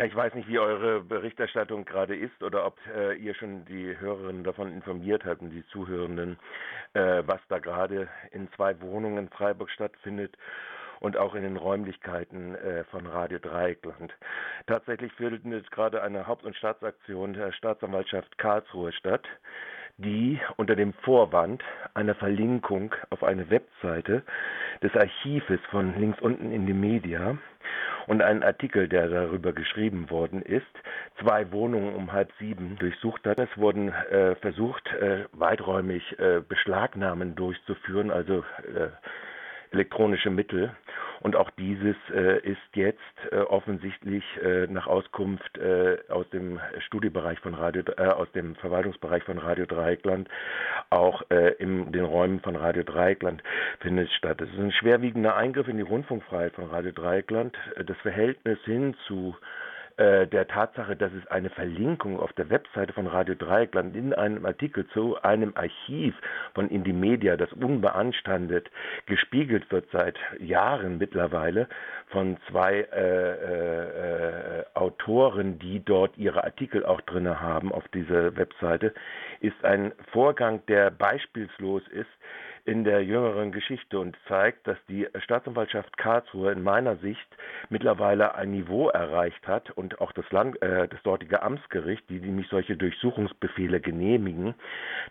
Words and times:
Ja, 0.00 0.06
ich 0.06 0.16
weiß 0.16 0.32
nicht, 0.32 0.48
wie 0.48 0.58
eure 0.58 1.02
Berichterstattung 1.02 1.84
gerade 1.84 2.16
ist 2.16 2.42
oder 2.42 2.64
ob 2.64 2.78
äh, 2.96 3.16
ihr 3.16 3.34
schon 3.34 3.66
die 3.66 4.00
Hörerinnen 4.00 4.44
davon 4.44 4.72
informiert 4.72 5.26
habt 5.26 5.42
und 5.42 5.50
die 5.50 5.62
Zuhörenden, 5.66 6.38
äh, 6.94 7.22
was 7.26 7.38
da 7.50 7.58
gerade 7.58 8.08
in 8.30 8.50
zwei 8.56 8.80
Wohnungen 8.80 9.18
in 9.18 9.28
Freiburg 9.28 9.68
stattfindet 9.68 10.38
und 11.00 11.18
auch 11.18 11.34
in 11.34 11.42
den 11.42 11.58
Räumlichkeiten 11.58 12.54
äh, 12.54 12.84
von 12.84 13.06
Radio 13.06 13.38
Dreieckland. 13.40 14.14
Tatsächlich 14.66 15.12
findet 15.12 15.70
gerade 15.70 16.02
eine 16.02 16.26
Haupt- 16.26 16.44
und 16.44 16.56
Staatsaktion 16.56 17.34
der 17.34 17.52
Staatsanwaltschaft 17.52 18.38
Karlsruhe 18.38 18.92
statt, 18.92 19.28
die 19.98 20.40
unter 20.56 20.76
dem 20.76 20.94
Vorwand 20.94 21.62
einer 21.92 22.14
Verlinkung 22.14 22.94
auf 23.10 23.22
eine 23.22 23.50
Webseite 23.50 24.22
des 24.82 24.96
Archives 24.96 25.60
von 25.70 25.94
links 26.00 26.18
unten 26.22 26.52
in 26.52 26.64
die 26.64 26.72
Media 26.72 27.36
und 28.10 28.22
einen 28.22 28.42
Artikel, 28.42 28.88
der 28.88 29.06
darüber 29.08 29.52
geschrieben 29.52 30.10
worden 30.10 30.42
ist, 30.42 30.66
zwei 31.20 31.52
Wohnungen 31.52 31.94
um 31.94 32.12
halb 32.12 32.32
sieben 32.40 32.76
durchsucht 32.80 33.24
hat. 33.24 33.38
Es 33.38 33.56
wurden 33.56 33.90
äh, 33.90 34.34
versucht, 34.34 34.84
äh, 34.94 35.26
weiträumig 35.32 36.18
äh, 36.18 36.40
Beschlagnahmen 36.40 37.36
durchzuführen, 37.36 38.10
also 38.10 38.42
äh, 38.74 38.88
elektronische 39.70 40.30
Mittel. 40.30 40.74
Und 41.20 41.36
auch 41.36 41.50
dieses 41.50 41.96
äh, 42.14 42.38
ist 42.40 42.56
jetzt 42.74 42.98
äh, 43.30 43.36
offensichtlich 43.36 44.24
äh, 44.42 44.66
nach 44.68 44.86
Auskunft 44.86 45.58
äh, 45.58 45.98
aus 46.08 46.28
dem 46.30 46.58
Studiebereich 46.86 47.38
von 47.40 47.54
Radio, 47.54 47.82
äh, 47.98 48.06
aus 48.06 48.30
dem 48.32 48.54
Verwaltungsbereich 48.56 49.22
von 49.24 49.36
Radio 49.36 49.66
Dreieckland, 49.66 50.28
auch 50.88 51.22
äh, 51.30 51.52
in 51.58 51.92
den 51.92 52.04
Räumen 52.04 52.40
von 52.40 52.56
Radio 52.56 52.84
Dreieckland 52.84 53.42
findet 53.80 54.10
statt. 54.12 54.40
Es 54.40 54.48
ist 54.48 54.58
ein 54.58 54.72
schwerwiegender 54.72 55.36
Eingriff 55.36 55.68
in 55.68 55.76
die 55.76 55.82
Rundfunkfreiheit 55.82 56.54
von 56.54 56.64
Radio 56.64 56.92
Dreieckland. 56.92 57.54
Das 57.84 57.98
Verhältnis 57.98 58.58
hin 58.64 58.94
zu 59.06 59.36
äh, 59.38 59.69
der 60.00 60.48
Tatsache, 60.48 60.96
dass 60.96 61.12
es 61.12 61.26
eine 61.26 61.50
Verlinkung 61.50 62.20
auf 62.20 62.32
der 62.32 62.48
Webseite 62.48 62.92
von 62.94 63.06
Radio 63.06 63.34
Dreieckland 63.34 63.94
in 63.94 64.14
einem 64.14 64.46
Artikel 64.46 64.86
zu 64.88 65.20
einem 65.22 65.52
Archiv 65.54 66.14
von 66.54 66.70
Indymedia, 66.70 67.36
das 67.36 67.52
unbeanstandet 67.52 68.70
gespiegelt 69.04 69.70
wird 69.70 69.86
seit 69.92 70.18
Jahren 70.38 70.96
mittlerweile 70.96 71.68
von 72.08 72.38
zwei 72.48 72.80
äh, 72.92 74.60
äh, 74.60 74.64
Autoren, 74.74 75.58
die 75.58 75.84
dort 75.84 76.16
ihre 76.16 76.44
Artikel 76.44 76.84
auch 76.84 77.00
drin 77.02 77.40
haben 77.40 77.70
auf 77.70 77.86
dieser 77.88 78.36
Webseite, 78.36 78.94
ist 79.40 79.64
ein 79.64 79.92
Vorgang, 80.12 80.64
der 80.66 80.90
beispielslos 80.90 81.82
ist 81.88 82.08
in 82.64 82.84
der 82.84 83.02
jüngeren 83.04 83.52
Geschichte 83.52 83.98
und 83.98 84.16
zeigt, 84.28 84.66
dass 84.66 84.76
die 84.88 85.08
Staatsanwaltschaft 85.24 85.96
Karlsruhe 85.96 86.52
in 86.52 86.62
meiner 86.62 86.96
Sicht 86.96 87.26
mittlerweile 87.68 88.34
ein 88.34 88.50
Niveau 88.50 88.88
erreicht 88.88 89.46
hat 89.46 89.70
und 89.70 89.89
auch 89.98 90.12
das, 90.12 90.30
Land, 90.30 90.60
äh, 90.62 90.86
das 90.88 91.02
dortige 91.02 91.42
Amtsgericht, 91.42 92.08
die 92.08 92.20
nämlich 92.20 92.48
solche 92.48 92.76
Durchsuchungsbefehle 92.76 93.80
genehmigen, 93.80 94.54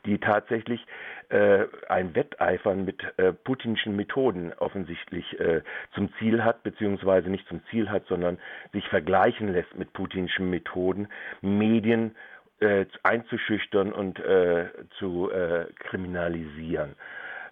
die 0.05 0.19
tatsächlich 0.19 0.85
äh, 1.29 1.65
ein 1.87 2.15
Wetteifern 2.15 2.85
mit 2.85 3.01
äh, 3.17 3.33
putinschen 3.33 3.95
Methoden 3.95 4.53
offensichtlich 4.53 5.39
äh, 5.39 5.61
zum 5.93 6.13
Ziel 6.19 6.43
hat, 6.43 6.63
beziehungsweise 6.63 7.29
nicht 7.29 7.47
zum 7.47 7.61
Ziel 7.69 7.89
hat, 7.89 8.05
sondern 8.07 8.37
sich 8.73 8.87
vergleichen 8.87 9.51
lässt 9.51 9.77
mit 9.77 9.93
putinschen 9.93 10.49
Methoden, 10.49 11.07
Medien 11.41 12.15
äh, 12.59 12.85
einzuschüchtern 13.03 13.91
und 13.93 14.19
äh, 14.19 14.69
zu 14.97 15.31
äh, 15.31 15.65
kriminalisieren. 15.79 16.95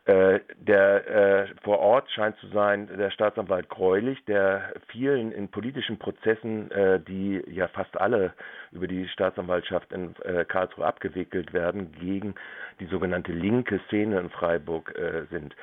Äh, 0.08 0.40
der 0.58 1.08
äh, 1.08 1.48
vor 1.64 1.80
Ort 1.80 2.10
scheint 2.12 2.38
zu 2.38 2.48
sein 2.48 2.88
der 2.98 3.12
Staatsanwalt 3.12 3.68
Greulich, 3.68 4.24
der 4.24 4.72
vielen 4.88 5.34
in 5.34 5.50
politischen 5.50 6.00
Prozessen, 6.00 6.72
äh, 6.72 7.02
die 7.02 7.44
ja 7.46 7.68
fast 7.68 8.00
alle 8.00 8.34
über 8.72 8.88
die 8.88 9.06
Staatsanwaltschaft 9.10 9.92
in 9.92 10.16
äh, 10.24 10.46
Karlsruhe 10.46 10.86
abgewickelt 10.86 11.52
werden, 11.52 11.92
gegen 12.00 12.36
die 12.80 12.86
sogenannte 12.86 13.34
linke 13.34 13.82
Szene 13.88 14.22
in 14.22 14.30
Freiburg 14.30 14.98
äh, 14.98 15.26
sind. 15.30 15.54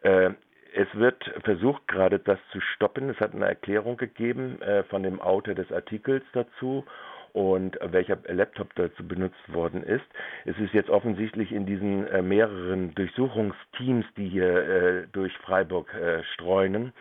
Äh, 0.00 0.30
es 0.72 0.88
wird 0.94 1.22
versucht 1.44 1.86
gerade 1.86 2.18
das 2.20 2.38
zu 2.52 2.60
stoppen. 2.62 3.10
Es 3.10 3.20
hat 3.20 3.34
eine 3.34 3.48
Erklärung 3.48 3.96
gegeben 3.96 4.60
von 4.88 5.02
dem 5.02 5.20
Autor 5.20 5.54
des 5.54 5.72
Artikels 5.72 6.22
dazu 6.32 6.84
und 7.32 7.78
welcher 7.82 8.18
Laptop 8.28 8.74
dazu 8.74 9.06
benutzt 9.06 9.52
worden 9.52 9.82
ist. 9.82 10.04
Es 10.44 10.58
ist 10.58 10.72
jetzt 10.72 10.90
offensichtlich 10.90 11.52
in 11.52 11.66
diesen 11.66 12.06
äh, 12.08 12.22
mehreren 12.22 12.94
Durchsuchungsteams, 12.94 14.06
die 14.16 14.28
hier 14.28 14.48
äh, 14.48 15.06
durch 15.12 15.36
Freiburg 15.38 15.92
äh, 15.94 16.22
streunen. 16.34 16.92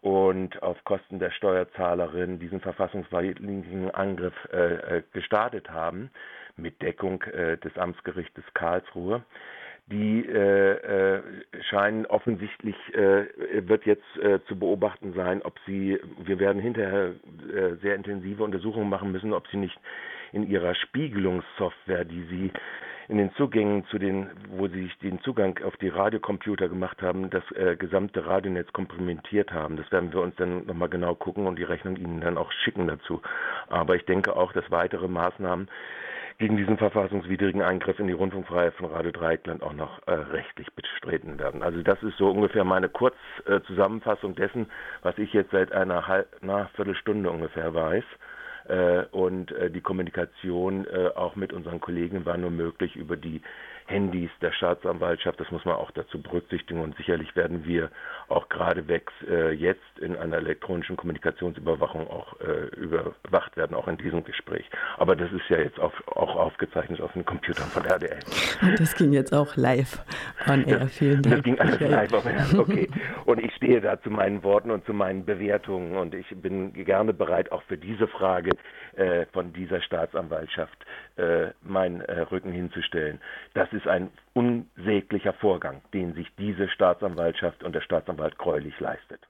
Und 0.00 0.62
auf 0.62 0.82
Kosten 0.84 1.18
der 1.18 1.32
Steuerzahlerin 1.32 2.38
diesen 2.38 2.60
verfassungswidrigen 2.60 3.90
Angriff 3.90 4.34
äh, 4.52 4.98
äh, 4.98 5.02
gestartet 5.12 5.70
haben. 5.70 6.10
Mit 6.56 6.80
Deckung 6.82 7.22
äh, 7.22 7.56
des 7.58 7.76
Amtsgerichtes 7.76 8.44
Karlsruhe 8.54 9.24
die 9.90 10.26
äh, 10.26 11.16
äh, 11.16 11.22
scheinen 11.70 12.06
offensichtlich, 12.06 12.76
äh, 12.94 13.26
wird 13.66 13.86
jetzt 13.86 14.16
äh, 14.18 14.40
zu 14.46 14.58
beobachten 14.58 15.14
sein, 15.14 15.42
ob 15.42 15.54
sie, 15.66 15.98
wir 16.18 16.38
werden 16.38 16.60
hinterher 16.60 17.14
äh, 17.54 17.76
sehr 17.82 17.94
intensive 17.94 18.44
Untersuchungen 18.44 18.88
machen 18.88 19.12
müssen, 19.12 19.32
ob 19.32 19.46
sie 19.48 19.56
nicht 19.56 19.78
in 20.32 20.46
ihrer 20.48 20.74
Spiegelungssoftware, 20.74 22.04
die 22.04 22.22
sie 22.24 22.52
in 23.08 23.16
den 23.16 23.32
Zugängen 23.36 23.86
zu 23.86 23.98
den, 23.98 24.28
wo 24.50 24.68
sie 24.68 24.82
sich 24.82 24.98
den 24.98 25.20
Zugang 25.22 25.58
auf 25.64 25.76
die 25.78 25.88
Radiocomputer 25.88 26.68
gemacht 26.68 27.00
haben, 27.00 27.30
das 27.30 27.42
äh, 27.52 27.74
gesamte 27.76 28.26
Radionetz 28.26 28.70
komplementiert 28.72 29.50
haben. 29.50 29.78
Das 29.78 29.90
werden 29.90 30.12
wir 30.12 30.20
uns 30.20 30.36
dann 30.36 30.66
nochmal 30.66 30.90
genau 30.90 31.14
gucken 31.14 31.46
und 31.46 31.58
die 31.58 31.64
Rechnung 31.64 31.96
Ihnen 31.96 32.20
dann 32.20 32.36
auch 32.36 32.52
schicken 32.52 32.86
dazu. 32.86 33.22
Aber 33.68 33.96
ich 33.96 34.04
denke 34.04 34.36
auch, 34.36 34.52
dass 34.52 34.70
weitere 34.70 35.08
Maßnahmen 35.08 35.68
gegen 36.38 36.56
diesen 36.56 36.78
verfassungswidrigen 36.78 37.62
Eingriff 37.62 37.98
in 37.98 38.06
die 38.06 38.12
Rundfunkfreiheit 38.12 38.74
von 38.74 38.86
Radio 38.86 39.10
Dreieckland 39.10 39.62
auch 39.62 39.72
noch 39.72 40.00
äh, 40.06 40.12
rechtlich 40.12 40.72
bestritten 40.72 41.38
werden. 41.38 41.64
Also 41.64 41.82
das 41.82 42.00
ist 42.04 42.16
so 42.16 42.30
ungefähr 42.30 42.62
meine 42.62 42.88
Kurzzusammenfassung 42.88 44.32
äh, 44.32 44.36
dessen, 44.36 44.70
was 45.02 45.18
ich 45.18 45.32
jetzt 45.32 45.50
seit 45.50 45.72
einer 45.72 46.06
halb, 46.06 46.28
na, 46.40 46.70
Viertelstunde 46.76 47.28
ungefähr 47.28 47.74
weiß. 47.74 48.04
Äh, 48.68 49.06
und 49.12 49.50
äh, 49.52 49.70
die 49.70 49.80
Kommunikation 49.80 50.86
äh, 50.86 51.08
auch 51.16 51.36
mit 51.36 51.52
unseren 51.52 51.80
Kollegen 51.80 52.26
war 52.26 52.36
nur 52.36 52.50
möglich 52.50 52.96
über 52.96 53.16
die 53.16 53.40
Handys 53.86 54.30
der 54.42 54.52
Staatsanwaltschaft. 54.52 55.40
Das 55.40 55.50
muss 55.50 55.64
man 55.64 55.76
auch 55.76 55.90
dazu 55.92 56.20
berücksichtigen. 56.20 56.82
Und 56.82 56.94
sicherlich 56.98 57.34
werden 57.34 57.64
wir 57.64 57.90
auch 58.28 58.50
geradewegs 58.50 59.14
jetzt 59.56 59.98
in 59.98 60.14
einer 60.14 60.36
elektronischen 60.36 60.98
Kommunikationsüberwachung 60.98 62.06
auch 62.06 62.38
überwacht 62.76 63.56
werden, 63.56 63.74
auch 63.74 63.88
in 63.88 63.96
diesem 63.96 64.24
Gespräch. 64.24 64.66
Aber 64.98 65.16
das 65.16 65.32
ist 65.32 65.48
ja 65.48 65.56
jetzt 65.56 65.80
auf, 65.80 65.94
auch 66.08 66.36
aufgezeichnet 66.36 67.00
auf 67.00 67.14
den 67.14 67.24
Computern 67.24 67.68
von 67.68 67.86
RDL. 67.86 68.18
Und 68.60 68.78
das 68.78 68.94
ging 68.94 69.14
jetzt 69.14 69.32
auch 69.32 69.56
live 69.56 70.04
on 70.46 70.66
air. 70.66 70.86
Vielen 70.88 71.22
Dank. 71.22 71.36
Das 71.36 71.44
ging 71.44 71.58
alles 71.58 71.80
live 71.80 72.12
on 72.12 72.30
air. 72.30 72.46
Okay. 72.58 72.90
Und 73.24 73.42
ich 73.42 73.54
stehe 73.54 73.80
da 73.80 73.98
zu 74.02 74.10
meinen 74.10 74.42
Worten 74.42 74.70
und 74.70 74.84
zu 74.84 74.92
meinen 74.92 75.24
Bewertungen. 75.24 75.96
Und 75.96 76.14
ich 76.14 76.26
bin 76.36 76.74
gerne 76.74 77.14
bereit, 77.14 77.52
auch 77.52 77.62
für 77.62 77.78
diese 77.78 78.06
Frage 78.06 78.50
äh, 78.96 79.26
von 79.26 79.52
dieser 79.52 79.80
Staatsanwaltschaft 79.80 80.84
äh, 81.16 81.48
meinen 81.62 82.00
äh, 82.00 82.20
Rücken 82.20 82.52
hinzustellen. 82.52 83.20
Das 83.54 83.72
ist 83.72 83.86
ein 83.86 84.10
unsäglicher 84.34 85.34
Vorgang, 85.34 85.82
den 85.92 86.14
sich 86.14 86.28
diese 86.36 86.68
Staatsanwaltschaft 86.68 87.62
und 87.62 87.74
der 87.74 87.82
Staatsanwalt 87.82 88.38
Greulich 88.38 88.78
leistet. 88.80 89.20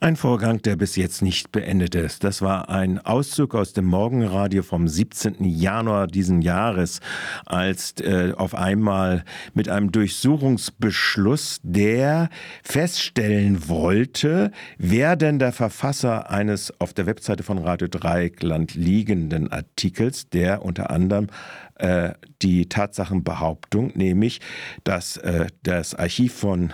Ein 0.00 0.16
Vorgang, 0.16 0.62
der 0.62 0.76
bis 0.76 0.96
jetzt 0.96 1.22
nicht 1.22 1.52
beendet 1.52 1.94
ist. 1.94 2.24
Das 2.24 2.42
war 2.42 2.68
ein 2.68 2.98
Auszug 2.98 3.54
aus 3.54 3.72
dem 3.72 3.84
Morgenradio 3.86 4.62
vom 4.62 4.88
17. 4.88 5.36
Januar 5.40 6.06
diesen 6.06 6.42
Jahres, 6.42 7.00
als 7.46 7.94
äh, 8.00 8.32
auf 8.36 8.54
einmal 8.54 9.24
mit 9.54 9.68
einem 9.68 9.92
Durchsuchungsbeschluss, 9.92 11.60
der 11.62 12.28
feststellen 12.62 13.68
wollte, 13.68 14.52
wer 14.78 15.16
denn 15.16 15.38
der 15.38 15.52
Verfasser 15.52 16.30
eines 16.30 16.72
auf 16.80 16.94
der 16.94 17.06
Webseite 17.06 17.42
von 17.42 17.58
Radio 17.58 17.88
Dreieckland 17.88 18.74
liegenden 18.74 19.50
Artikels, 19.50 20.28
der 20.28 20.64
unter 20.64 20.90
anderem 20.90 21.28
äh, 21.78 22.12
die 22.42 22.68
Tatsachenbehauptung, 22.68 23.92
nämlich, 23.94 24.40
dass 24.84 25.16
äh, 25.18 25.46
das 25.62 25.94
Archiv 25.94 26.34
von 26.34 26.72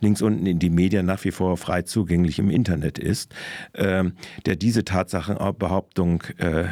links 0.00 0.22
unten 0.22 0.46
in 0.46 0.58
die 0.58 0.70
Medien 0.70 1.06
nach 1.06 1.24
wie 1.24 1.30
vor 1.30 1.56
frei 1.56 1.82
zugänglich 1.82 2.38
im 2.38 2.50
Internet 2.50 2.98
ist, 2.98 3.34
äh, 3.72 4.04
der 4.46 4.56
diese 4.56 4.84
Tatsachenbehauptung, 4.84 6.22
äh, 6.38 6.62
äh, 6.62 6.66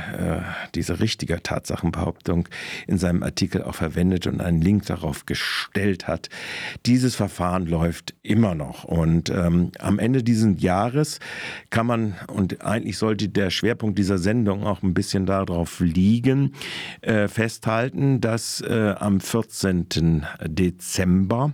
diese 0.74 1.00
richtige 1.00 1.42
Tatsachenbehauptung 1.42 2.48
in 2.86 2.98
seinem 2.98 3.22
Artikel 3.22 3.62
auch 3.62 3.74
verwendet 3.74 4.26
und 4.26 4.40
einen 4.40 4.60
Link 4.60 4.86
darauf 4.86 5.26
gestellt 5.26 6.08
hat. 6.08 6.28
Dieses 6.86 7.14
Verfahren 7.14 7.66
läuft 7.66 8.14
immer 8.22 8.54
noch 8.54 8.84
und 8.84 9.30
ähm, 9.30 9.72
am 9.78 9.98
Ende 9.98 10.22
dieses 10.22 10.60
Jahres 10.62 11.18
kann 11.68 11.86
man, 11.86 12.14
und 12.28 12.62
eigentlich 12.62 12.96
sollte 12.98 13.28
der 13.28 13.50
Schwerpunkt 13.50 13.98
dieser 13.98 14.18
Sendung 14.18 14.64
auch 14.64 14.82
ein 14.82 14.94
bisschen 14.94 15.26
darauf 15.26 15.80
liegen, 15.80 16.54
festhalten, 17.02 17.69
festhalten, 17.70 18.20
dass 18.20 18.60
äh, 18.62 18.94
am 18.98 19.20
14. 19.20 20.26
Dezember 20.44 21.52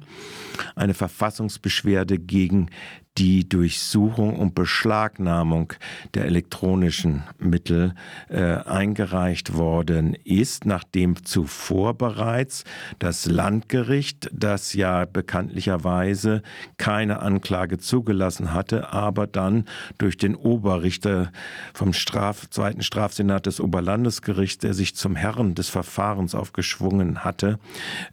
eine 0.74 0.94
Verfassungsbeschwerde 0.94 2.18
gegen 2.18 2.70
die 3.18 3.48
Durchsuchung 3.48 4.36
und 4.36 4.54
Beschlagnahmung 4.54 5.72
der 6.14 6.26
elektronischen 6.26 7.22
Mittel 7.38 7.94
äh, 8.28 8.42
eingereicht 8.42 9.54
worden 9.54 10.14
ist, 10.24 10.66
nachdem 10.66 11.24
zuvor 11.24 11.94
bereits 11.94 12.64
das 12.98 13.26
Landgericht, 13.26 14.28
das 14.32 14.74
ja 14.74 15.04
bekanntlicherweise 15.04 16.42
keine 16.76 17.20
Anklage 17.20 17.78
zugelassen 17.78 18.52
hatte, 18.52 18.92
aber 18.92 19.26
dann 19.26 19.64
durch 19.98 20.16
den 20.16 20.34
Oberrichter 20.34 21.32
vom 21.72 21.92
Straf, 21.92 22.48
zweiten 22.50 22.82
Strafsenat 22.82 23.46
des 23.46 23.60
Oberlandesgerichts, 23.60 24.58
der 24.58 24.74
sich 24.74 24.94
zum 24.94 25.16
Herrn 25.16 25.54
des 25.54 25.68
Verfahrens 25.68 26.34
aufgeschwungen 26.34 27.24
hatte, 27.24 27.58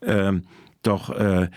äh, 0.02 0.34
doch 0.84 1.10
äh, 1.10 1.50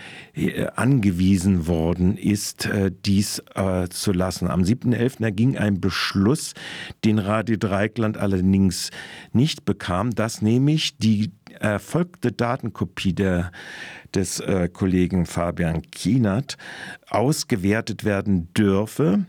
angewiesen 0.75 1.67
worden 1.67 2.17
ist, 2.17 2.65
äh, 2.65 2.91
dies 3.05 3.43
äh, 3.55 3.87
zu 3.89 4.11
lassen. 4.11 4.47
Am 4.49 4.63
7.11. 4.63 5.23
erging 5.23 5.57
ein 5.57 5.79
Beschluss, 5.79 6.53
den 7.05 7.19
Radio 7.19 7.57
Dreikland 7.57 8.17
allerdings 8.17 8.89
nicht 9.31 9.65
bekam, 9.65 10.11
dass 10.11 10.41
nämlich 10.41 10.97
die 10.97 11.31
erfolgte 11.59 12.31
Datenkopie 12.31 13.13
der, 13.13 13.51
des 14.15 14.39
äh, 14.39 14.69
Kollegen 14.71 15.25
Fabian 15.25 15.81
Kienert 15.91 16.57
ausgewertet 17.09 18.03
werden 18.03 18.53
dürfe 18.53 19.25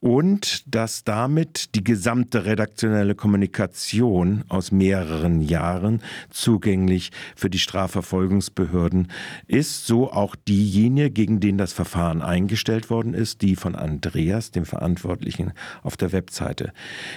und 0.00 0.62
dass 0.72 1.04
damit 1.04 1.74
die 1.74 1.82
gesamte 1.82 2.44
redaktionelle 2.44 3.14
Kommunikation 3.14 4.44
aus 4.48 4.70
mehreren 4.70 5.40
Jahren 5.40 6.02
zugänglich 6.30 7.10
für 7.34 7.50
die 7.50 7.58
Strafverfolgungsbehörden 7.58 9.08
ist, 9.46 9.86
so 9.86 10.12
auch 10.12 10.36
diejenige, 10.36 11.10
gegen 11.10 11.40
den 11.40 11.58
das 11.58 11.72
Verfahren 11.72 12.22
eingestellt 12.22 12.90
worden 12.90 13.14
ist, 13.14 13.42
die 13.42 13.56
von 13.56 13.74
Andreas, 13.74 14.50
dem 14.50 14.64
Verantwortlichen 14.64 15.52
auf 15.82 15.96
der 15.96 16.12
Webseite. 16.12 16.72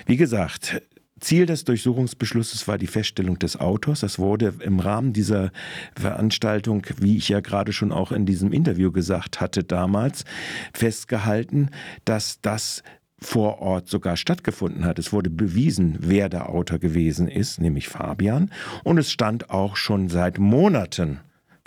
Wie 0.05 0.17
gesagt, 0.17 0.81
Ziel 1.19 1.45
des 1.45 1.65
Durchsuchungsbeschlusses 1.65 2.67
war 2.67 2.77
die 2.77 2.87
Feststellung 2.87 3.39
des 3.39 3.59
Autors. 3.59 4.01
Das 4.01 4.19
wurde 4.19 4.53
im 4.61 4.79
Rahmen 4.79 5.13
dieser 5.13 5.51
Veranstaltung, 5.95 6.85
wie 6.97 7.17
ich 7.17 7.29
ja 7.29 7.39
gerade 7.39 7.73
schon 7.73 7.91
auch 7.91 8.11
in 8.11 8.25
diesem 8.25 8.51
Interview 8.51 8.91
gesagt 8.91 9.41
hatte, 9.41 9.63
damals 9.63 10.25
festgehalten, 10.73 11.69
dass 12.05 12.41
das 12.41 12.83
vor 13.21 13.59
Ort 13.59 13.89
sogar 13.89 14.15
stattgefunden 14.15 14.85
hat. 14.85 14.97
Es 14.97 15.11
wurde 15.11 15.29
bewiesen, 15.29 15.97
wer 15.99 16.29
der 16.29 16.49
Autor 16.49 16.79
gewesen 16.79 17.27
ist, 17.27 17.59
nämlich 17.59 17.89
Fabian. 17.89 18.49
Und 18.83 18.97
es 18.97 19.11
stand 19.11 19.49
auch 19.49 19.75
schon 19.75 20.09
seit 20.09 20.39
Monaten 20.39 21.19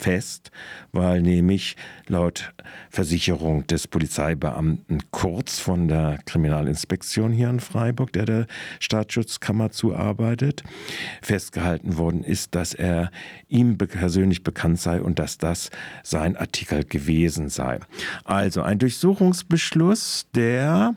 fest, 0.02 0.50
weil 0.92 1.22
nämlich 1.22 1.76
laut 2.08 2.52
Versicherung 2.90 3.66
des 3.66 3.86
Polizeibeamten 3.88 5.02
Kurz 5.10 5.58
von 5.58 5.88
der 5.88 6.18
Kriminalinspektion 6.26 7.32
hier 7.32 7.48
in 7.48 7.60
Freiburg, 7.60 8.12
der 8.12 8.24
der 8.24 8.46
Staatsschutzkammer 8.80 9.70
zuarbeitet, 9.70 10.62
festgehalten 11.22 11.96
worden 11.96 12.24
ist, 12.24 12.54
dass 12.54 12.74
er 12.74 13.10
ihm 13.48 13.78
persönlich 13.78 14.42
bekannt 14.42 14.80
sei 14.80 15.00
und 15.00 15.18
dass 15.18 15.38
das 15.38 15.70
sein 16.02 16.36
Artikel 16.36 16.84
gewesen 16.84 17.48
sei. 17.48 17.80
Also 18.24 18.62
ein 18.62 18.78
Durchsuchungsbeschluss, 18.78 20.26
der 20.34 20.94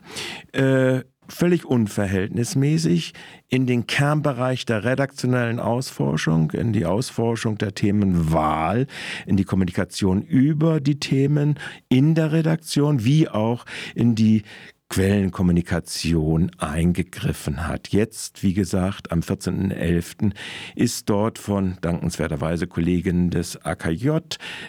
äh, 0.51 1.01
völlig 1.27 1.65
unverhältnismäßig 1.65 3.13
in 3.47 3.65
den 3.65 3.87
Kernbereich 3.87 4.65
der 4.65 4.83
redaktionellen 4.83 5.59
Ausforschung, 5.59 6.51
in 6.51 6.73
die 6.73 6.85
Ausforschung 6.85 7.57
der 7.57 7.73
Themen 7.73 8.31
Wahl, 8.31 8.87
in 9.25 9.37
die 9.37 9.43
Kommunikation 9.43 10.21
über 10.21 10.79
die 10.79 10.99
Themen 10.99 11.59
in 11.89 12.15
der 12.15 12.31
Redaktion, 12.31 13.05
wie 13.05 13.27
auch 13.29 13.65
in 13.93 14.15
die 14.15 14.43
Quellenkommunikation 14.87 16.51
eingegriffen 16.59 17.67
hat. 17.67 17.89
Jetzt, 17.89 18.43
wie 18.43 18.53
gesagt, 18.53 19.11
am 19.11 19.21
14.11. 19.21 20.31
ist 20.75 21.09
dort 21.09 21.39
von 21.39 21.77
dankenswerterweise 21.81 22.67
Kollegen 22.67 23.31
des 23.31 23.57
AKJ 23.65 24.09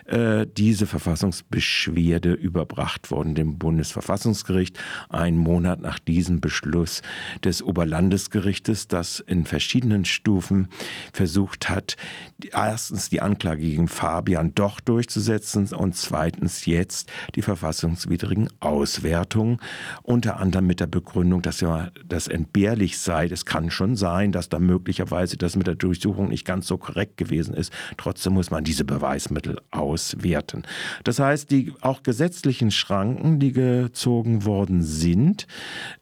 äh, 0.06 0.46
diese 0.56 0.86
Verfassungsbeschwerde 0.86 2.32
überbracht 2.32 3.10
worden 3.10 3.34
dem 3.34 3.58
Bundesverfassungsgericht, 3.58 4.78
einen 5.10 5.36
Monat 5.36 5.82
nach 5.82 5.98
diesem 5.98 6.40
Beschluss 6.40 7.02
des 7.44 7.62
Oberlandesgerichtes, 7.62 8.88
das 8.88 9.20
in 9.20 9.44
verschiedenen 9.44 10.06
Stufen 10.06 10.68
versucht 11.12 11.68
hat, 11.68 11.96
erstens 12.52 13.10
die 13.10 13.20
Anklage 13.20 13.60
gegen 13.60 13.86
Fabian 13.86 14.54
doch 14.54 14.80
durchzusetzen 14.80 15.68
und 15.74 15.94
zweitens 15.94 16.64
jetzt 16.64 17.12
die 17.34 17.42
verfassungswidrigen 17.42 18.48
Auswertungen 18.60 19.58
unter 20.06 20.38
anderem 20.38 20.68
mit 20.68 20.78
der 20.78 20.86
Begründung, 20.86 21.42
dass 21.42 21.60
ja 21.60 21.90
das 22.06 22.28
entbehrlich 22.28 22.98
sei. 22.98 23.26
Es 23.26 23.44
kann 23.44 23.70
schon 23.70 23.96
sein, 23.96 24.30
dass 24.30 24.48
da 24.48 24.60
möglicherweise 24.60 25.36
das 25.36 25.56
mit 25.56 25.66
der 25.66 25.74
Durchsuchung 25.74 26.28
nicht 26.28 26.44
ganz 26.44 26.68
so 26.68 26.78
korrekt 26.78 27.16
gewesen 27.16 27.54
ist. 27.54 27.72
Trotzdem 27.96 28.34
muss 28.34 28.52
man 28.52 28.62
diese 28.62 28.84
Beweismittel 28.84 29.58
auswerten. 29.72 30.62
Das 31.02 31.18
heißt, 31.18 31.50
die 31.50 31.72
auch 31.80 32.04
gesetzlichen 32.04 32.70
Schranken, 32.70 33.40
die 33.40 33.52
gezogen 33.52 34.44
worden 34.44 34.82
sind, 34.82 35.48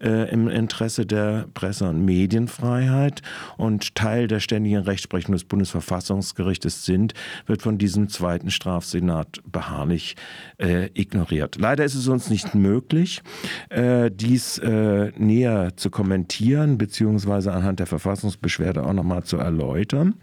äh, 0.02 0.30
im 0.30 0.48
Interesse 0.48 1.06
der 1.06 1.46
Presse- 1.54 1.88
und 1.88 2.04
Medienfreiheit 2.04 3.22
und 3.56 3.94
Teil 3.94 4.26
der 4.26 4.40
ständigen 4.40 4.82
Rechtsprechung 4.82 5.32
des 5.32 5.44
Bundesverfassungsgerichtes 5.44 6.84
sind, 6.84 7.14
wird 7.46 7.62
von 7.62 7.78
diesem 7.78 8.10
zweiten 8.10 8.50
Strafsenat 8.50 9.40
beharrlich 9.50 10.16
äh, 10.58 10.90
ignoriert. 10.92 11.56
Leider 11.58 11.84
ist 11.84 11.94
es 11.94 12.06
uns 12.06 12.28
nicht 12.28 12.54
möglich, 12.54 13.22
äh, 13.70 13.94
äh, 13.94 14.11
dies 14.11 14.58
äh, 14.58 15.12
näher 15.17 15.76
zu 15.76 15.91
kommentieren, 15.91 16.79
beziehungsweise 16.79 17.52
anhand 17.52 17.81
der 17.81 17.87
Verfassungsbeschwerde 17.87 18.85
auch 18.85 18.93
nochmal 18.93 19.25
zu 19.25 19.37
erläutern 19.37 20.14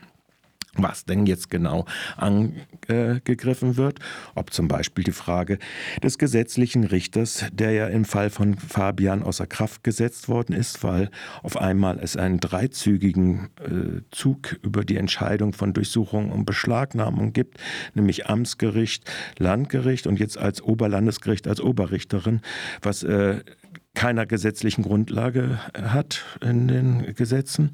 was 0.75 1.03
denn 1.03 1.25
jetzt 1.25 1.49
genau 1.49 1.85
angegriffen 2.15 3.75
wird, 3.75 3.99
ob 4.35 4.53
zum 4.53 4.67
Beispiel 4.67 5.03
die 5.03 5.11
Frage 5.11 5.59
des 6.01 6.17
gesetzlichen 6.17 6.85
Richters, 6.85 7.45
der 7.51 7.71
ja 7.71 7.87
im 7.87 8.05
Fall 8.05 8.29
von 8.29 8.55
Fabian 8.55 9.21
außer 9.23 9.47
Kraft 9.47 9.83
gesetzt 9.83 10.29
worden 10.29 10.53
ist, 10.53 10.83
weil 10.83 11.09
auf 11.43 11.57
einmal 11.57 11.99
es 11.99 12.15
einen 12.15 12.39
dreizügigen 12.39 13.49
äh, 13.59 14.01
Zug 14.11 14.59
über 14.63 14.85
die 14.85 14.95
Entscheidung 14.95 15.51
von 15.51 15.73
Durchsuchung 15.73 16.31
und 16.31 16.45
Beschlagnahmung 16.45 17.33
gibt, 17.33 17.57
nämlich 17.93 18.27
Amtsgericht, 18.27 19.11
Landgericht 19.37 20.07
und 20.07 20.19
jetzt 20.19 20.37
als 20.37 20.61
Oberlandesgericht 20.61 21.47
als 21.47 21.59
Oberrichterin, 21.59 22.39
was 22.81 23.03
äh, 23.03 23.41
keiner 23.93 24.25
gesetzlichen 24.25 24.83
Grundlage 24.83 25.59
hat 25.73 26.23
in 26.41 26.67
den 26.67 27.13
Gesetzen. 27.13 27.71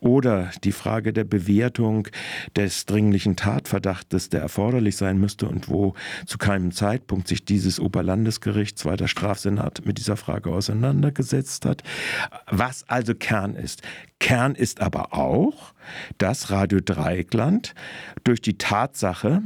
Oder 0.00 0.50
die 0.64 0.72
Frage 0.72 1.12
der 1.12 1.24
Bewertung 1.24 2.08
des 2.56 2.86
dringlichen 2.86 3.36
Tatverdachtes, 3.36 4.30
der 4.30 4.40
erforderlich 4.40 4.96
sein 4.96 5.18
müsste 5.18 5.46
und 5.46 5.68
wo 5.68 5.94
zu 6.26 6.38
keinem 6.38 6.72
Zeitpunkt 6.72 7.28
sich 7.28 7.44
dieses 7.44 7.80
Oberlandesgericht, 7.80 8.78
zweiter 8.78 9.08
Strafsenat 9.08 9.84
mit 9.84 9.98
dieser 9.98 10.16
Frage 10.16 10.50
auseinandergesetzt 10.50 11.66
hat. 11.66 11.82
Was 12.50 12.88
also 12.88 13.14
Kern 13.14 13.54
ist. 13.54 13.82
Kern 14.20 14.56
ist 14.56 14.80
aber 14.80 15.14
auch, 15.14 15.74
dass 16.18 16.50
Radio 16.50 16.80
Dreieckland 16.84 17.74
durch 18.24 18.40
die 18.40 18.58
Tatsache, 18.58 19.42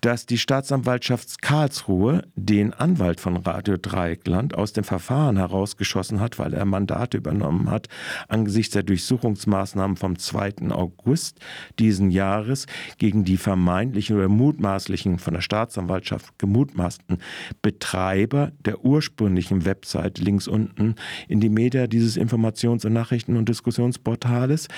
dass 0.00 0.26
die 0.26 0.38
Staatsanwaltschaft 0.38 1.40
Karlsruhe 1.40 2.24
den 2.34 2.74
Anwalt 2.74 3.20
von 3.20 3.36
Radio 3.38 3.76
Dreieckland 3.80 4.54
aus 4.54 4.72
dem 4.74 4.84
Verfahren 4.84 5.38
herausgeschossen 5.52 6.20
hat, 6.20 6.38
weil 6.38 6.54
er 6.54 6.64
Mandate 6.64 7.18
übernommen 7.18 7.70
hat, 7.70 7.88
angesichts 8.28 8.72
der 8.72 8.82
Durchsuchungsmaßnahmen 8.82 9.96
vom 9.96 10.18
2. 10.18 10.70
August 10.70 11.38
diesen 11.78 12.10
Jahres 12.10 12.66
gegen 12.98 13.24
die 13.24 13.36
vermeintlichen 13.36 14.16
oder 14.16 14.28
mutmaßlichen 14.28 15.18
von 15.18 15.34
der 15.34 15.40
Staatsanwaltschaft 15.40 16.38
gemutmaßten 16.38 17.18
Betreiber 17.60 18.52
der 18.64 18.84
ursprünglichen 18.84 19.64
Website 19.64 20.18
links 20.18 20.48
unten 20.48 20.94
in 21.28 21.40
die 21.40 21.48
Media 21.48 21.86
dieses 21.86 22.16
Informations- 22.16 22.86
und 22.86 22.92
Nachrichten- 22.92 23.36
und 23.36 23.48
Diskussionsportales, 23.48 24.68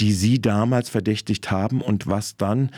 die 0.00 0.12
sie 0.12 0.40
damals 0.40 0.88
verdächtigt 0.88 1.50
haben 1.50 1.80
und 1.80 2.06
was 2.06 2.36
dann 2.36 2.70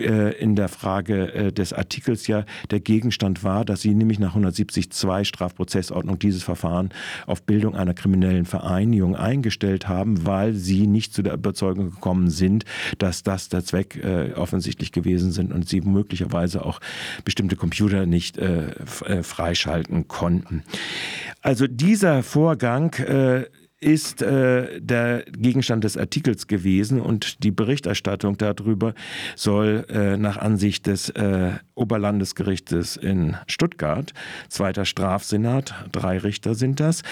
äh, 0.00 0.36
in 0.38 0.56
der 0.56 0.68
Frage 0.68 1.32
äh, 1.32 1.52
des 1.52 1.72
Artikels 1.72 2.26
ja 2.26 2.44
der 2.70 2.80
Gegenstand 2.80 3.44
war, 3.44 3.64
dass 3.64 3.82
sie 3.82 3.94
nämlich 3.94 4.18
nach 4.18 4.36
170.2 4.36 5.24
Strafprozessordnung 5.24 6.18
dieses 6.18 6.42
Verfahren 6.42 6.79
auf 7.26 7.42
Bildung 7.42 7.74
einer 7.74 7.94
kriminellen 7.94 8.46
Vereinigung 8.46 9.16
eingestellt 9.16 9.88
haben, 9.88 10.26
weil 10.26 10.54
sie 10.54 10.86
nicht 10.86 11.12
zu 11.12 11.22
der 11.22 11.34
Überzeugung 11.34 11.90
gekommen 11.90 12.30
sind, 12.30 12.64
dass 12.98 13.22
das 13.22 13.48
der 13.48 13.64
Zweck 13.64 13.96
äh, 14.02 14.32
offensichtlich 14.32 14.92
gewesen 14.92 15.32
sind 15.32 15.52
und 15.52 15.68
sie 15.68 15.80
möglicherweise 15.80 16.64
auch 16.64 16.80
bestimmte 17.24 17.56
Computer 17.56 18.06
nicht 18.06 18.38
äh, 18.38 18.70
äh 19.06 19.22
freischalten 19.22 20.08
konnten. 20.08 20.62
Also 21.42 21.66
dieser 21.66 22.22
Vorgang 22.22 22.94
äh, 22.94 23.44
ist 23.80 24.20
äh, 24.20 24.78
der 24.80 25.24
Gegenstand 25.32 25.84
des 25.84 25.96
Artikels 25.96 26.46
gewesen 26.46 27.00
und 27.00 27.42
die 27.42 27.50
Berichterstattung 27.50 28.36
darüber 28.36 28.94
soll 29.36 29.86
äh, 29.88 30.18
nach 30.18 30.36
Ansicht 30.36 30.86
des 30.86 31.08
äh, 31.10 31.52
Oberlandesgerichtes 31.74 32.98
in 32.98 33.36
Stuttgart, 33.46 34.12
zweiter 34.50 34.84
Strafsenat, 34.84 35.74
drei 35.92 36.18
Richter 36.18 36.54
sind 36.54 36.78
das, 36.78 37.02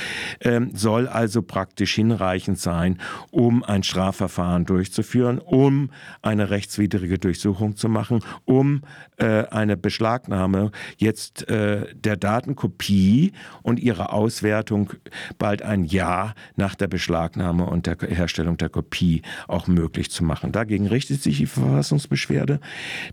ähm, 0.43 0.71
soll 0.75 1.09
also 1.09 1.41
praktisch 1.41 1.95
hinreichend 1.95 2.59
sein, 2.59 2.99
um 3.31 3.65
ein 3.65 3.83
Strafverfahren 3.83 4.67
durchzuführen, 4.67 5.39
um 5.39 5.91
eine 6.21 6.51
rechtswidrige 6.51 7.19
Durchsuchung 7.19 7.77
zu 7.77 7.89
machen, 7.89 8.21
um 8.45 8.83
äh, 9.17 9.45
eine 9.47 9.79
Beschlagnahme 9.79 10.71
jetzt 10.99 11.49
äh, 11.49 11.87
der 11.95 12.19
Datenkopie 12.19 13.33
und 13.63 13.81
ihre 13.81 14.13
Auswertung 14.13 14.93
bald 15.39 15.63
ein 15.63 15.85
Jahr 15.85 16.35
nach 16.59 16.75
der 16.75 16.89
Beschlagnahme 16.89 17.65
und 17.67 17.87
der 17.87 17.97
Herstellung 18.01 18.57
der 18.57 18.69
Kopie 18.69 19.23
auch 19.47 19.67
möglich 19.67 20.11
zu 20.11 20.25
machen. 20.25 20.53
Dagegen 20.53 20.87
richtet 20.87 21.23
sich 21.23 21.39
die 21.39 21.47
Verfassungsbeschwerde. 21.47 22.61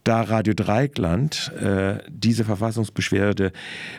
Da 0.03 0.21
Radio 0.21 0.53
Dreikland 0.53 1.53
äh, 1.59 1.99
diese 2.09 2.43
Verfassungsbeschwerde 2.43 3.51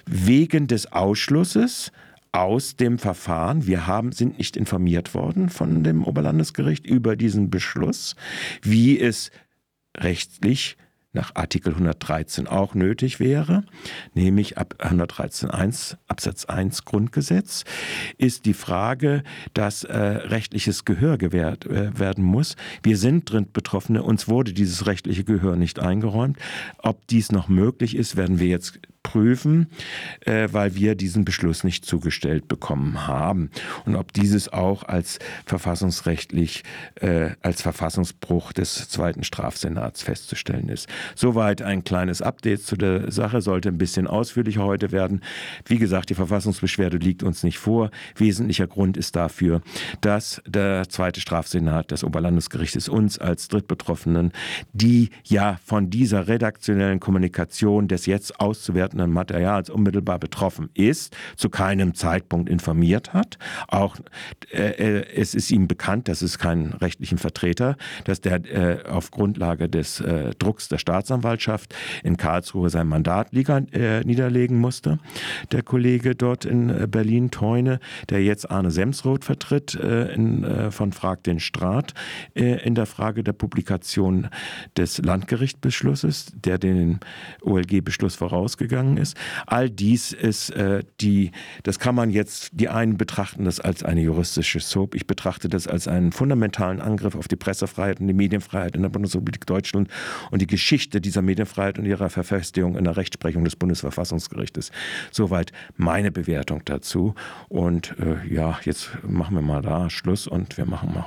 wegen 0.06 0.66
des 0.66 0.92
Ausschlusses 0.92 1.92
aus 2.32 2.76
dem 2.76 2.98
Verfahren. 2.98 3.66
Wir 3.66 3.86
haben, 3.86 4.12
sind 4.12 4.38
nicht 4.38 4.56
informiert 4.56 5.14
worden 5.14 5.48
von 5.48 5.82
dem 5.84 6.04
Oberlandesgericht 6.04 6.86
über 6.86 7.16
diesen 7.16 7.48
Beschluss, 7.48 8.14
wie 8.62 9.00
es 9.00 9.30
rechtlich 9.96 10.76
nach 11.16 11.34
Artikel 11.34 11.72
113 11.72 12.46
auch 12.46 12.74
nötig 12.74 13.18
wäre, 13.18 13.64
nämlich 14.14 14.58
ab 14.58 14.76
113.1 14.78 15.96
Absatz 16.06 16.44
1 16.44 16.84
Grundgesetz, 16.84 17.64
ist 18.18 18.46
die 18.46 18.54
Frage, 18.54 19.24
dass 19.54 19.82
äh, 19.82 19.96
rechtliches 19.96 20.84
Gehör 20.84 21.18
gewährt 21.18 21.66
äh, 21.66 21.98
werden 21.98 22.22
muss. 22.22 22.54
Wir 22.82 22.96
sind 22.96 23.32
drin 23.32 23.48
Betroffene, 23.52 24.02
uns 24.02 24.28
wurde 24.28 24.52
dieses 24.52 24.86
rechtliche 24.86 25.24
Gehör 25.24 25.56
nicht 25.56 25.80
eingeräumt. 25.80 26.38
Ob 26.78 27.06
dies 27.08 27.32
noch 27.32 27.48
möglich 27.48 27.96
ist, 27.96 28.16
werden 28.16 28.38
wir 28.38 28.48
jetzt 28.48 28.78
prüfen, 29.06 29.68
äh, 30.24 30.48
weil 30.50 30.74
wir 30.74 30.96
diesen 30.96 31.24
Beschluss 31.24 31.62
nicht 31.62 31.84
zugestellt 31.86 32.48
bekommen 32.48 33.06
haben. 33.06 33.50
Und 33.84 33.94
ob 33.94 34.12
dieses 34.12 34.52
auch 34.52 34.82
als 34.82 35.20
verfassungsrechtlich, 35.44 36.64
äh, 36.96 37.30
als 37.40 37.62
Verfassungsbruch 37.62 38.52
des 38.52 38.88
zweiten 38.88 39.22
Strafsenats 39.22 40.02
festzustellen 40.02 40.68
ist. 40.68 40.88
Soweit 41.14 41.62
ein 41.62 41.84
kleines 41.84 42.20
Update 42.20 42.62
zu 42.62 42.74
der 42.74 43.12
Sache, 43.12 43.42
sollte 43.42 43.68
ein 43.68 43.78
bisschen 43.78 44.08
ausführlicher 44.08 44.64
heute 44.64 44.90
werden. 44.90 45.20
Wie 45.66 45.78
gesagt, 45.78 46.10
die 46.10 46.14
Verfassungsbeschwerde 46.14 46.96
liegt 46.96 47.22
uns 47.22 47.44
nicht 47.44 47.58
vor. 47.58 47.90
Wesentlicher 48.16 48.66
Grund 48.66 48.96
ist 48.96 49.14
dafür, 49.14 49.60
dass 50.00 50.42
der 50.48 50.88
zweite 50.88 51.20
Strafsenat 51.20 51.92
des 51.92 52.02
Oberlandesgerichtes 52.02 52.88
uns 52.88 53.20
als 53.20 53.46
Drittbetroffenen, 53.46 54.32
die 54.72 55.10
ja 55.22 55.58
von 55.64 55.90
dieser 55.90 56.26
redaktionellen 56.26 56.98
Kommunikation 56.98 57.86
des 57.86 58.06
jetzt 58.06 58.40
auszuwerten 58.40 58.95
vorhandenen 58.96 59.12
Materials 59.12 59.70
unmittelbar 59.70 60.18
betroffen 60.18 60.70
ist, 60.74 61.16
zu 61.36 61.50
keinem 61.50 61.94
Zeitpunkt 61.94 62.48
informiert 62.48 63.12
hat. 63.12 63.38
Auch 63.68 63.96
äh, 64.52 64.70
äh, 64.70 65.06
es 65.14 65.34
ist 65.34 65.50
ihm 65.50 65.68
bekannt, 65.68 66.08
dass 66.08 66.22
es 66.22 66.38
keinen 66.38 66.72
rechtlichen 66.72 67.18
Vertreter, 67.18 67.76
dass 68.04 68.20
der 68.20 68.44
äh, 68.44 68.88
auf 68.88 69.10
Grundlage 69.10 69.68
des 69.68 70.00
äh, 70.00 70.30
Drucks 70.38 70.68
der 70.68 70.78
Staatsanwaltschaft 70.78 71.74
in 72.02 72.16
Karlsruhe 72.16 72.70
sein 72.70 72.88
Mandat 72.88 73.32
äh, 73.32 74.02
niederlegen 74.04 74.58
musste. 74.58 74.98
Der 75.52 75.62
Kollege 75.62 76.14
dort 76.14 76.44
in 76.44 76.70
äh, 76.70 76.86
Berlin, 76.88 77.30
Teune, 77.30 77.78
der 78.08 78.22
jetzt 78.22 78.50
Arne 78.50 78.70
Semsroth 78.70 79.24
vertritt, 79.24 79.74
in, 79.74 80.70
von 80.70 80.92
Frag 80.92 81.24
den 81.24 81.40
Staat 81.40 81.94
in 82.34 82.74
der 82.74 82.86
Frage 82.86 83.24
der 83.24 83.32
Publikation 83.32 84.28
des 84.76 84.98
Landgerichtsbeschlusses, 84.98 86.32
der 86.34 86.58
den 86.58 87.00
OLG-Beschluss 87.42 88.14
vorausgegangen 88.14 88.85
gegangen 88.86 88.96
ist. 88.96 89.16
All 89.46 89.70
dies 89.70 90.12
ist 90.12 90.50
äh, 90.50 90.82
die, 91.00 91.32
das 91.62 91.78
kann 91.78 91.94
man 91.94 92.10
jetzt, 92.10 92.50
die 92.52 92.68
einen 92.68 92.96
betrachten 92.96 93.44
das 93.44 93.60
als 93.60 93.82
eine 93.82 94.00
juristische 94.00 94.60
Soap. 94.60 94.94
Ich 94.94 95.06
betrachte 95.06 95.48
das 95.48 95.66
als 95.66 95.88
einen 95.88 96.12
fundamentalen 96.12 96.80
Angriff 96.80 97.14
auf 97.14 97.28
die 97.28 97.36
Pressefreiheit 97.36 98.00
und 98.00 98.06
die 98.06 98.14
Medienfreiheit 98.14 98.76
in 98.76 98.82
der 98.82 98.88
Bundesrepublik 98.88 99.46
Deutschland 99.46 99.88
und 100.30 100.42
die 100.42 100.46
Geschichte 100.46 101.00
dieser 101.00 101.22
Medienfreiheit 101.22 101.78
und 101.78 101.86
ihrer 101.86 102.10
Verfestigung 102.10 102.76
in 102.76 102.84
der 102.84 102.96
Rechtsprechung 102.96 103.44
des 103.44 103.56
Bundesverfassungsgerichtes. 103.56 104.70
Soweit 105.10 105.52
meine 105.76 106.10
Bewertung 106.12 106.62
dazu. 106.64 107.14
Und 107.48 107.94
äh, 107.98 108.32
ja, 108.32 108.58
jetzt 108.64 108.90
machen 109.02 109.34
wir 109.34 109.42
mal 109.42 109.62
da 109.62 109.90
Schluss 109.90 110.26
und 110.26 110.56
wir 110.56 110.66
machen 110.66 110.92
mal 110.94 111.04